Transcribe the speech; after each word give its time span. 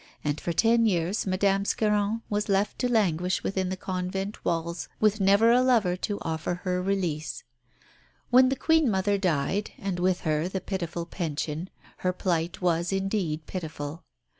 And 0.23 0.41
for 0.41 0.51
ten 0.51 0.87
years 0.87 1.27
Madame 1.27 1.63
Scarron 1.63 2.23
was 2.27 2.49
left 2.49 2.79
to 2.79 2.89
languish 2.91 3.43
within 3.43 3.69
the 3.69 3.77
convent 3.77 4.43
walls 4.43 4.89
with 4.99 5.19
never 5.21 5.51
a 5.51 5.61
lover 5.61 5.95
to 5.95 6.17
offer 6.23 6.55
her 6.63 6.81
release. 6.81 7.43
When 8.31 8.49
the 8.49 8.55
Queen 8.55 8.89
mother 8.89 9.19
died, 9.19 9.69
and 9.77 9.99
with 9.99 10.21
her 10.21 10.47
the 10.47 10.59
pitiful 10.59 11.05
pension, 11.05 11.69
her 11.97 12.13
plight 12.13 12.63
was 12.63 12.91
indeed 12.91 13.45
pitiful. 13.45 14.01